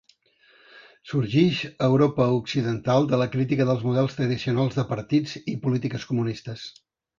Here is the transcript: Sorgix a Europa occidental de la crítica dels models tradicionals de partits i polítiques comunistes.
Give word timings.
Sorgix 1.09 1.59
a 1.87 1.89
Europa 1.95 2.27
occidental 2.37 3.05
de 3.13 3.21
la 3.23 3.29
crítica 3.37 3.69
dels 3.73 3.87
models 3.91 4.19
tradicionals 4.21 4.81
de 4.81 4.89
partits 4.95 5.39
i 5.55 5.59
polítiques 5.69 6.11
comunistes. 6.15 6.69